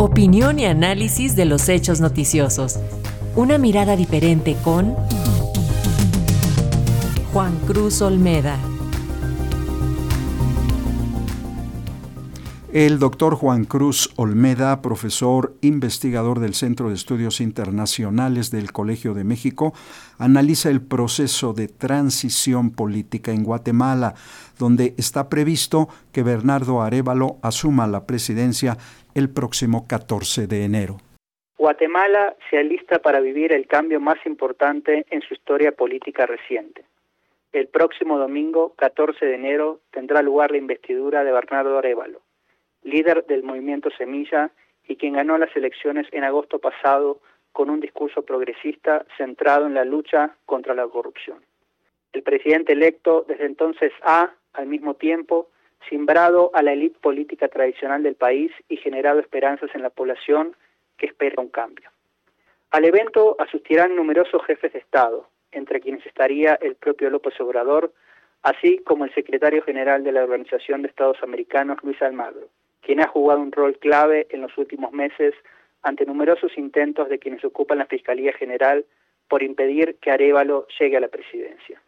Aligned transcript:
Opinión 0.00 0.60
y 0.60 0.64
análisis 0.64 1.34
de 1.34 1.44
los 1.44 1.68
hechos 1.68 2.00
noticiosos. 2.00 2.78
Una 3.34 3.58
mirada 3.58 3.96
diferente 3.96 4.56
con 4.62 4.94
Juan 7.32 7.58
Cruz 7.66 8.00
Olmeda. 8.00 8.60
El 12.72 13.00
doctor 13.00 13.34
Juan 13.34 13.64
Cruz 13.64 14.10
Olmeda, 14.14 14.82
profesor 14.82 15.56
investigador 15.62 16.38
del 16.38 16.54
Centro 16.54 16.90
de 16.90 16.94
Estudios 16.94 17.40
Internacionales 17.40 18.52
del 18.52 18.70
Colegio 18.70 19.14
de 19.14 19.24
México, 19.24 19.74
analiza 20.18 20.68
el 20.68 20.80
proceso 20.80 21.54
de 21.54 21.66
transición 21.66 22.70
política 22.70 23.32
en 23.32 23.42
Guatemala, 23.42 24.14
donde 24.60 24.94
está 24.96 25.28
previsto 25.28 25.88
que 26.12 26.22
Bernardo 26.22 26.82
Arevalo 26.82 27.38
asuma 27.42 27.88
la 27.88 28.04
presidencia 28.04 28.78
el 29.18 29.32
próximo 29.32 29.86
14 29.88 30.46
de 30.46 30.64
enero. 30.64 30.96
Guatemala 31.56 32.36
se 32.48 32.58
alista 32.58 33.00
para 33.00 33.20
vivir 33.20 33.52
el 33.52 33.66
cambio 33.66 34.00
más 34.00 34.18
importante 34.24 35.04
en 35.10 35.20
su 35.22 35.34
historia 35.34 35.72
política 35.72 36.24
reciente. 36.24 36.84
El 37.52 37.66
próximo 37.66 38.18
domingo, 38.18 38.74
14 38.76 39.26
de 39.26 39.34
enero, 39.34 39.80
tendrá 39.90 40.22
lugar 40.22 40.50
la 40.52 40.58
investidura 40.58 41.24
de 41.24 41.32
Bernardo 41.32 41.76
Arevalo 41.78 42.20
líder 42.82 43.26
del 43.26 43.42
movimiento 43.42 43.90
Semilla 43.96 44.50
y 44.86 44.96
quien 44.96 45.14
ganó 45.14 45.38
las 45.38 45.54
elecciones 45.56 46.06
en 46.12 46.24
agosto 46.24 46.58
pasado 46.58 47.20
con 47.52 47.70
un 47.70 47.80
discurso 47.80 48.22
progresista 48.22 49.04
centrado 49.16 49.66
en 49.66 49.74
la 49.74 49.84
lucha 49.84 50.36
contra 50.46 50.74
la 50.74 50.86
corrupción. 50.86 51.44
El 52.12 52.22
presidente 52.22 52.72
electo 52.72 53.24
desde 53.28 53.46
entonces 53.46 53.92
ha, 54.02 54.32
al 54.54 54.66
mismo 54.66 54.94
tiempo, 54.94 55.50
simbrado 55.88 56.50
a 56.54 56.62
la 56.62 56.72
élite 56.72 56.98
política 57.00 57.48
tradicional 57.48 58.02
del 58.02 58.14
país 58.14 58.52
y 58.68 58.76
generado 58.76 59.20
esperanzas 59.20 59.70
en 59.74 59.82
la 59.82 59.90
población 59.90 60.56
que 60.96 61.06
espera 61.06 61.40
un 61.40 61.48
cambio. 61.48 61.90
Al 62.70 62.84
evento 62.84 63.36
asistirán 63.38 63.96
numerosos 63.96 64.44
jefes 64.44 64.72
de 64.72 64.78
Estado, 64.80 65.28
entre 65.52 65.80
quienes 65.80 66.04
estaría 66.04 66.54
el 66.60 66.74
propio 66.74 67.08
López 67.10 67.40
Obrador, 67.40 67.92
así 68.42 68.78
como 68.78 69.04
el 69.04 69.14
secretario 69.14 69.62
general 69.62 70.04
de 70.04 70.12
la 70.12 70.22
Organización 70.22 70.82
de 70.82 70.88
Estados 70.88 71.22
Americanos, 71.22 71.78
Luis 71.82 72.00
Almagro 72.02 72.48
quien 72.88 73.00
ha 73.00 73.06
jugado 73.06 73.40
un 73.40 73.52
rol 73.52 73.78
clave 73.78 74.26
en 74.30 74.40
los 74.40 74.56
últimos 74.56 74.92
meses 74.92 75.34
ante 75.82 76.06
numerosos 76.06 76.56
intentos 76.56 77.10
de 77.10 77.18
quienes 77.18 77.44
ocupan 77.44 77.76
la 77.76 77.84
Fiscalía 77.84 78.32
General 78.32 78.82
por 79.28 79.42
impedir 79.42 79.96
que 80.00 80.10
Arevalo 80.10 80.66
llegue 80.80 80.96
a 80.96 81.00
la 81.00 81.08
presidencia. 81.08 81.82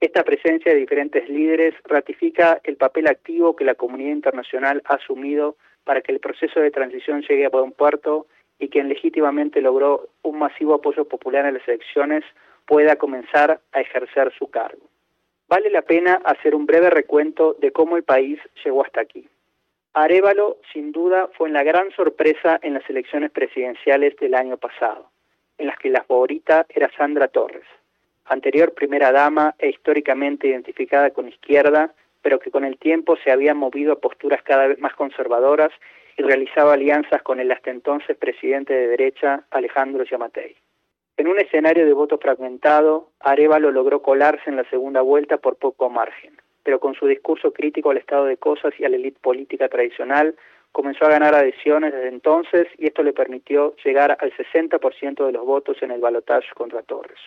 Esta 0.00 0.22
presencia 0.22 0.72
de 0.72 0.78
diferentes 0.78 1.28
líderes 1.28 1.74
ratifica 1.84 2.60
el 2.62 2.76
papel 2.76 3.08
activo 3.08 3.56
que 3.56 3.64
la 3.64 3.74
comunidad 3.74 4.12
internacional 4.12 4.80
ha 4.84 4.94
asumido 4.94 5.56
para 5.82 6.02
que 6.02 6.12
el 6.12 6.20
proceso 6.20 6.60
de 6.60 6.70
transición 6.70 7.22
llegue 7.22 7.46
a 7.46 7.50
buen 7.50 7.72
puerto 7.72 8.26
y 8.60 8.68
quien 8.68 8.88
legítimamente 8.88 9.60
logró 9.60 10.08
un 10.22 10.38
masivo 10.38 10.74
apoyo 10.74 11.04
popular 11.06 11.46
en 11.46 11.54
las 11.54 11.66
elecciones 11.66 12.24
pueda 12.64 12.96
comenzar 12.96 13.60
a 13.72 13.80
ejercer 13.80 14.32
su 14.38 14.48
cargo. 14.50 14.82
Vale 15.48 15.70
la 15.70 15.82
pena 15.82 16.20
hacer 16.24 16.54
un 16.54 16.66
breve 16.66 16.90
recuento 16.90 17.56
de 17.58 17.72
cómo 17.72 17.96
el 17.96 18.04
país 18.04 18.38
llegó 18.64 18.84
hasta 18.84 19.00
aquí. 19.00 19.26
Arevalo, 19.94 20.58
sin 20.72 20.92
duda, 20.92 21.28
fue 21.36 21.50
la 21.50 21.64
gran 21.64 21.90
sorpresa 21.92 22.60
en 22.62 22.74
las 22.74 22.88
elecciones 22.88 23.32
presidenciales 23.32 24.14
del 24.16 24.34
año 24.34 24.58
pasado, 24.58 25.10
en 25.56 25.66
las 25.66 25.78
que 25.78 25.88
la 25.88 26.04
favorita 26.04 26.66
era 26.68 26.90
Sandra 26.96 27.26
Torres, 27.28 27.64
anterior 28.28 28.74
primera 28.74 29.12
dama 29.12 29.54
e 29.58 29.68
históricamente 29.68 30.48
identificada 30.48 31.10
con 31.10 31.28
izquierda, 31.28 31.94
pero 32.22 32.38
que 32.38 32.50
con 32.50 32.64
el 32.64 32.78
tiempo 32.78 33.16
se 33.22 33.30
había 33.30 33.54
movido 33.54 33.92
a 33.92 34.00
posturas 34.00 34.42
cada 34.42 34.66
vez 34.66 34.78
más 34.78 34.94
conservadoras 34.94 35.70
y 36.16 36.22
realizaba 36.22 36.74
alianzas 36.74 37.22
con 37.22 37.40
el 37.40 37.50
hasta 37.52 37.70
entonces 37.70 38.16
presidente 38.16 38.72
de 38.74 38.88
derecha, 38.88 39.44
Alejandro 39.50 40.04
Yamatei. 40.04 40.56
En 41.16 41.28
un 41.28 41.38
escenario 41.38 41.86
de 41.86 41.92
voto 41.92 42.18
fragmentado, 42.18 43.10
Arevalo 43.20 43.70
logró 43.70 44.02
colarse 44.02 44.50
en 44.50 44.56
la 44.56 44.68
segunda 44.70 45.00
vuelta 45.00 45.38
por 45.38 45.56
poco 45.56 45.90
margen 45.90 46.36
pero 46.68 46.80
con 46.80 46.94
su 46.94 47.06
discurso 47.06 47.50
crítico 47.50 47.88
al 47.90 47.96
estado 47.96 48.26
de 48.26 48.36
cosas 48.36 48.74
y 48.78 48.84
a 48.84 48.90
la 48.90 48.96
élite 48.96 49.18
política 49.22 49.70
tradicional, 49.70 50.36
comenzó 50.70 51.06
a 51.06 51.08
ganar 51.08 51.34
adhesiones 51.34 51.94
desde 51.94 52.08
entonces 52.08 52.66
y 52.76 52.84
esto 52.84 53.02
le 53.02 53.14
permitió 53.14 53.74
llegar 53.82 54.18
al 54.20 54.32
60% 54.34 55.24
de 55.24 55.32
los 55.32 55.46
votos 55.46 55.78
en 55.80 55.92
el 55.92 56.00
balotaje 56.02 56.48
contra 56.54 56.82
Torres, 56.82 57.18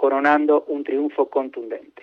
coronando 0.00 0.64
un 0.68 0.82
triunfo 0.82 1.28
contundente. 1.28 2.02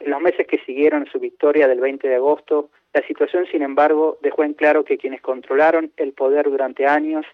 En 0.00 0.10
los 0.10 0.20
meses 0.20 0.46
que 0.46 0.58
siguieron 0.66 1.06
su 1.06 1.18
victoria 1.18 1.66
del 1.66 1.80
20 1.80 2.06
de 2.06 2.16
agosto, 2.16 2.68
la 2.92 3.00
situación, 3.06 3.46
sin 3.46 3.62
embargo, 3.62 4.18
dejó 4.20 4.44
en 4.44 4.52
claro 4.52 4.84
que 4.84 4.98
quienes 4.98 5.22
controlaron 5.22 5.90
el 5.96 6.12
poder 6.12 6.50
durante 6.50 6.86
años 6.86 7.24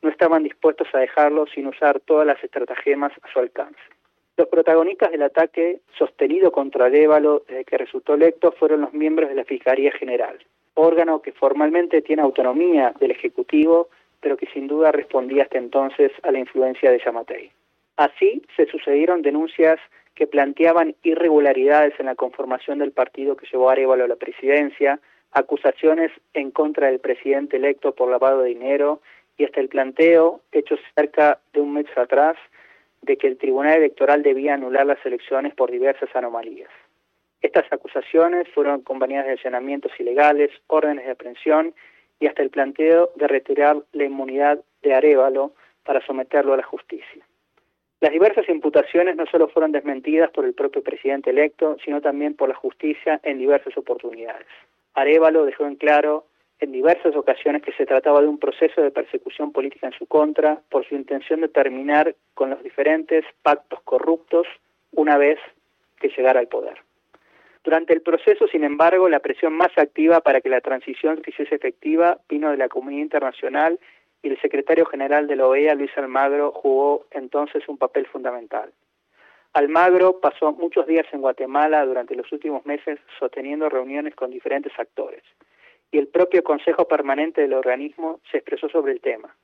no 0.00 0.10
estaban 0.10 0.44
dispuestos 0.44 0.86
a 0.92 0.98
dejarlo 0.98 1.48
sin 1.48 1.66
usar 1.66 1.98
todas 1.98 2.24
las 2.24 2.38
estratagemas 2.44 3.10
a 3.20 3.32
su 3.32 3.40
alcance. 3.40 3.80
Los 4.36 4.46
protagonistas 4.46 5.10
del 5.10 5.22
ataque 5.22 5.80
sostenido 5.98 6.52
contra 6.52 6.84
Arevalo 6.84 7.42
desde 7.48 7.64
que 7.64 7.78
resultó 7.78 8.14
electo 8.14 8.52
fueron 8.52 8.82
los 8.82 8.92
miembros 8.92 9.28
de 9.28 9.34
la 9.34 9.44
Fiscalía 9.44 9.90
General, 9.90 10.38
órgano 10.74 11.20
que 11.20 11.32
formalmente 11.32 12.00
tiene 12.00 12.22
autonomía 12.22 12.94
del 13.00 13.10
Ejecutivo, 13.10 13.88
pero 14.20 14.36
que 14.36 14.46
sin 14.54 14.68
duda 14.68 14.92
respondía 14.92 15.42
hasta 15.42 15.58
entonces 15.58 16.12
a 16.22 16.30
la 16.30 16.38
influencia 16.38 16.92
de 16.92 17.00
Yamatei. 17.04 17.50
Así 17.98 18.42
se 18.56 18.66
sucedieron 18.66 19.22
denuncias 19.22 19.80
que 20.14 20.28
planteaban 20.28 20.94
irregularidades 21.02 21.94
en 21.98 22.06
la 22.06 22.14
conformación 22.14 22.78
del 22.78 22.92
partido 22.92 23.36
que 23.36 23.48
llevó 23.50 23.68
a 23.68 23.72
Arevalo 23.72 24.04
a 24.04 24.08
la 24.08 24.14
presidencia, 24.14 25.00
acusaciones 25.32 26.12
en 26.32 26.52
contra 26.52 26.86
del 26.86 27.00
presidente 27.00 27.56
electo 27.56 27.96
por 27.96 28.08
lavado 28.08 28.42
de 28.42 28.50
dinero 28.50 29.00
y 29.36 29.44
hasta 29.44 29.60
el 29.60 29.68
planteo, 29.68 30.40
hecho 30.52 30.76
cerca 30.94 31.40
de 31.52 31.60
un 31.60 31.72
mes 31.72 31.86
atrás, 31.96 32.36
de 33.02 33.16
que 33.16 33.26
el 33.26 33.36
Tribunal 33.36 33.78
Electoral 33.78 34.22
debía 34.22 34.54
anular 34.54 34.86
las 34.86 35.04
elecciones 35.04 35.52
por 35.56 35.72
diversas 35.72 36.14
anomalías. 36.14 36.70
Estas 37.42 37.64
acusaciones 37.72 38.46
fueron 38.54 38.80
acompañadas 38.80 39.26
de 39.26 39.32
allanamientos 39.32 39.90
ilegales, 39.98 40.52
órdenes 40.68 41.04
de 41.04 41.12
aprehensión 41.12 41.74
y 42.20 42.28
hasta 42.28 42.42
el 42.42 42.50
planteo 42.50 43.10
de 43.16 43.26
retirar 43.26 43.78
la 43.90 44.04
inmunidad 44.04 44.60
de 44.82 44.94
Arevalo 44.94 45.52
para 45.82 46.04
someterlo 46.06 46.54
a 46.54 46.58
la 46.58 46.62
justicia. 46.62 47.27
Las 48.00 48.12
diversas 48.12 48.48
imputaciones 48.48 49.16
no 49.16 49.26
solo 49.26 49.48
fueron 49.48 49.72
desmentidas 49.72 50.30
por 50.30 50.44
el 50.44 50.54
propio 50.54 50.82
presidente 50.82 51.30
electo, 51.30 51.76
sino 51.84 52.00
también 52.00 52.34
por 52.34 52.48
la 52.48 52.54
justicia 52.54 53.20
en 53.24 53.38
diversas 53.38 53.76
oportunidades. 53.76 54.46
Arevalo 54.94 55.44
dejó 55.44 55.66
en 55.66 55.74
claro 55.76 56.24
en 56.60 56.72
diversas 56.72 57.14
ocasiones 57.16 57.62
que 57.62 57.72
se 57.72 57.86
trataba 57.86 58.20
de 58.20 58.28
un 58.28 58.38
proceso 58.38 58.82
de 58.82 58.90
persecución 58.90 59.52
política 59.52 59.86
en 59.86 59.92
su 59.92 60.06
contra 60.06 60.60
por 60.70 60.86
su 60.86 60.94
intención 60.94 61.40
de 61.40 61.48
terminar 61.48 62.14
con 62.34 62.50
los 62.50 62.62
diferentes 62.62 63.24
pactos 63.42 63.80
corruptos 63.82 64.46
una 64.92 65.18
vez 65.18 65.38
que 66.00 66.08
llegara 66.08 66.40
al 66.40 66.48
poder. 66.48 66.78
Durante 67.64 67.92
el 67.92 68.00
proceso, 68.00 68.46
sin 68.48 68.64
embargo, 68.64 69.08
la 69.08 69.20
presión 69.20 69.52
más 69.52 69.76
activa 69.76 70.20
para 70.20 70.40
que 70.40 70.48
la 70.48 70.60
transición 70.60 71.20
se 71.22 71.30
hiciese 71.30 71.56
efectiva 71.56 72.18
vino 72.28 72.50
de 72.50 72.56
la 72.56 72.68
comunidad 72.68 73.02
internacional 73.02 73.78
y 74.22 74.28
el 74.28 74.40
secretario 74.40 74.86
general 74.86 75.26
de 75.26 75.36
la 75.36 75.46
OEA, 75.46 75.74
Luis 75.74 75.96
Almagro, 75.96 76.52
jugó 76.52 77.06
entonces 77.10 77.68
un 77.68 77.78
papel 77.78 78.06
fundamental. 78.06 78.72
Almagro 79.52 80.20
pasó 80.20 80.52
muchos 80.52 80.86
días 80.86 81.06
en 81.12 81.20
Guatemala 81.20 81.84
durante 81.86 82.14
los 82.14 82.30
últimos 82.32 82.66
meses 82.66 82.98
sosteniendo 83.18 83.68
reuniones 83.68 84.14
con 84.14 84.30
diferentes 84.30 84.72
actores 84.78 85.22
y 85.90 85.98
el 85.98 86.08
propio 86.08 86.42
Consejo 86.42 86.86
Permanente 86.86 87.40
del 87.40 87.54
organismo 87.54 88.20
se 88.30 88.38
expresó 88.38 88.68
sobre 88.68 88.92
el 88.92 89.00
tema, 89.00 89.34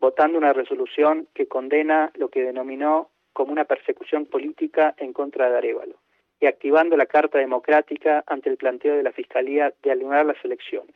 votando 0.00 0.38
una 0.38 0.52
resolución 0.52 1.28
que 1.34 1.48
condena 1.48 2.12
lo 2.14 2.28
que 2.28 2.44
denominó 2.44 3.10
como 3.32 3.52
una 3.52 3.64
persecución 3.64 4.26
política 4.26 4.94
en 4.96 5.12
contra 5.12 5.50
de 5.50 5.58
Arevalo 5.58 5.96
y 6.40 6.46
activando 6.46 6.96
la 6.96 7.06
Carta 7.06 7.38
Democrática 7.38 8.22
ante 8.26 8.48
el 8.48 8.56
planteo 8.56 8.96
de 8.96 9.02
la 9.02 9.12
Fiscalía 9.12 9.72
de 9.82 9.90
alunar 9.90 10.24
las 10.24 10.42
elecciones. 10.44 10.94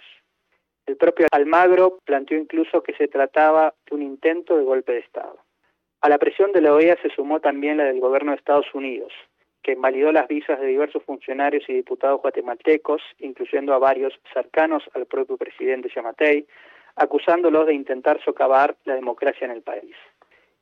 El 0.87 0.97
propio 0.97 1.27
Almagro 1.31 1.99
planteó 2.05 2.37
incluso 2.37 2.83
que 2.83 2.95
se 2.95 3.09
trataba 3.09 3.75
de 3.87 3.95
un 3.95 4.03
intento 4.03 4.57
de 4.57 4.65
golpe 4.65 4.93
de 4.93 4.99
Estado. 4.99 5.39
A 6.01 6.09
la 6.09 6.19
presión 6.19 6.51
de 6.53 6.61
la 6.61 6.75
OEA 6.75 6.97
se 7.01 7.11
sumó 7.11 7.41
también 7.41 7.77
la 7.77 7.85
del 7.85 8.01
gobierno 8.01 8.33
de 8.33 8.39
Estados 8.39 8.67
Unidos, 8.75 9.13
que 9.63 9.73
invalidó 9.73 10.11
las 10.11 10.27
visas 10.27 10.59
de 10.61 10.67
diversos 10.67 11.05
funcionarios 11.05 11.63
y 11.69 11.75
diputados 11.75 12.21
guatemaltecos, 12.21 13.01
incluyendo 13.21 13.73
a 13.73 13.79
varios 13.79 14.13
cercanos 14.33 14.83
al 14.95 15.07
propio 15.07 15.37
presidente 15.37 15.89
Yamatei, 15.95 16.47
acusándolos 16.97 17.67
de 17.67 17.75
intentar 17.75 18.21
socavar 18.25 18.77
la 18.85 18.97
democracia 18.97 19.45
en 19.45 19.53
el 19.53 19.63
país. 19.63 19.95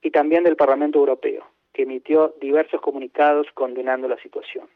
Y 0.03 0.11
también 0.11 0.45
del 0.45 0.57
Parlamento 0.57 0.99
Europeo, 0.99 1.47
que 1.73 1.83
emitió 1.83 2.35
diversos 2.41 2.83
comunicados 2.83 3.47
condenando 3.55 4.09
la 4.09 4.19
situación. 4.19 4.69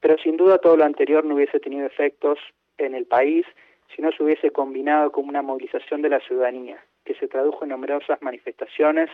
Pero 0.00 0.18
sin 0.18 0.36
duda 0.36 0.58
todo 0.58 0.76
lo 0.76 0.84
anterior 0.84 1.24
no 1.24 1.36
hubiese 1.36 1.60
tenido 1.60 1.86
efectos 1.86 2.38
en 2.76 2.94
el 2.94 3.06
país 3.06 3.46
si 3.94 4.02
no 4.02 4.12
se 4.12 4.22
hubiese 4.22 4.50
combinado 4.50 5.12
con 5.12 5.28
una 5.28 5.42
movilización 5.42 6.02
de 6.02 6.08
la 6.08 6.20
ciudadanía, 6.20 6.82
que 7.04 7.14
se 7.14 7.28
tradujo 7.28 7.64
en 7.64 7.70
numerosas 7.70 8.20
manifestaciones 8.22 9.10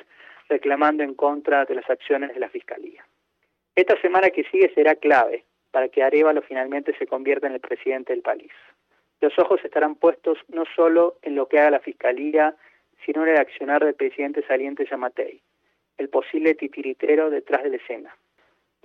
reclamando 0.48 1.02
en 1.02 1.14
contra 1.14 1.64
de 1.64 1.74
las 1.74 1.88
acciones 1.88 2.32
de 2.34 2.40
la 2.40 2.48
Fiscalía. 2.48 3.04
Esta 3.74 4.00
semana 4.00 4.30
que 4.30 4.44
sigue 4.44 4.72
será 4.74 4.94
clave 4.94 5.44
para 5.70 5.88
que 5.88 6.02
Arevalo 6.02 6.42
finalmente 6.42 6.96
se 6.98 7.06
convierta 7.06 7.46
en 7.46 7.54
el 7.54 7.60
presidente 7.60 8.12
del 8.12 8.22
país. 8.22 8.50
Los 9.20 9.38
ojos 9.38 9.60
estarán 9.64 9.96
puestos 9.96 10.38
no 10.48 10.64
solo 10.76 11.18
en 11.22 11.34
lo 11.34 11.48
que 11.48 11.58
haga 11.58 11.70
la 11.70 11.80
Fiscalía, 11.80 12.54
sino 13.04 13.24
en 13.24 13.30
el 13.30 13.38
accionar 13.38 13.84
del 13.84 13.94
presidente 13.94 14.44
saliente 14.46 14.86
Yamatei, 14.90 15.42
el 15.98 16.08
posible 16.08 16.54
titiritero 16.54 17.30
detrás 17.30 17.62
de 17.62 17.70
la 17.70 17.76
escena. 17.76 18.16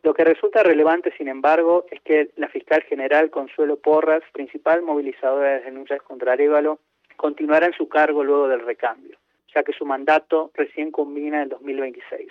Lo 0.04 0.14
que 0.14 0.26
resulta 0.26 0.64
relevante, 0.64 1.14
sin 1.18 1.30
embargo, 1.30 1.86
es 1.90 2.02
que 2.02 2.30
la 2.36 2.50
fiscal 2.50 2.84
general 2.84 3.30
Consuelo 3.30 3.78
Porras, 3.78 4.22
principal 4.34 4.82
movilizadora 4.82 5.54
de 5.54 5.62
denuncias 5.62 6.02
contra 6.02 6.34
Arevalo, 6.34 6.80
continuará 7.16 7.68
en 7.68 7.74
su 7.74 7.88
cargo 7.88 8.22
luego 8.22 8.50
del 8.50 8.66
recambio, 8.66 9.18
ya 9.56 9.64
que 9.64 9.72
su 9.72 9.86
mandato 9.86 10.52
recién 10.56 10.92
culmina 10.92 11.38
en 11.38 11.44
el 11.44 11.50
2026. 11.50 12.30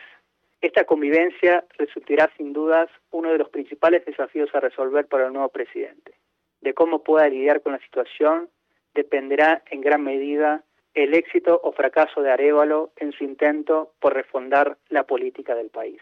Esta 0.60 0.84
convivencia 0.84 1.64
resultará 1.78 2.30
sin 2.36 2.52
dudas 2.52 2.90
uno 3.10 3.32
de 3.32 3.38
los 3.38 3.48
principales 3.48 4.04
desafíos 4.04 4.54
a 4.54 4.60
resolver 4.60 5.06
para 5.06 5.26
el 5.26 5.32
nuevo 5.32 5.48
presidente. 5.48 6.12
De 6.60 6.74
cómo 6.74 7.02
pueda 7.02 7.26
lidiar 7.28 7.62
con 7.62 7.72
la 7.72 7.80
situación 7.80 8.50
dependerá 8.94 9.62
en 9.70 9.80
gran 9.80 10.04
medida 10.04 10.62
el 10.92 11.14
éxito 11.14 11.58
o 11.64 11.72
fracaso 11.72 12.20
de 12.20 12.30
Arevalo 12.30 12.92
en 12.96 13.12
su 13.12 13.24
intento 13.24 13.94
por 13.98 14.12
refondar 14.12 14.76
la 14.90 15.04
política 15.04 15.54
del 15.54 15.70
país. 15.70 16.00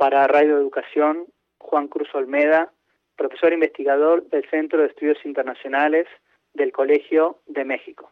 Para 0.00 0.26
Radio 0.26 0.56
Educación, 0.56 1.26
Juan 1.58 1.86
Cruz 1.86 2.08
Olmeda, 2.14 2.72
profesor 3.18 3.52
investigador 3.52 4.26
del 4.30 4.48
Centro 4.48 4.80
de 4.80 4.86
Estudios 4.86 5.18
Internacionales 5.26 6.06
del 6.54 6.72
Colegio 6.72 7.42
de 7.46 7.66
México. 7.66 8.08